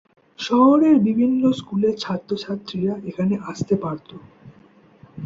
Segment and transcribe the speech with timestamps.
[0.39, 4.15] শহরের বিভিন্ন স্কুলের ছাত্র-ছাত্রীরা এখানে আসতে পারতো।